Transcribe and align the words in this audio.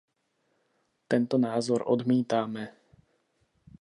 Tento 1.07 1.37
názor 1.37 1.81
odmítáme. 1.85 2.73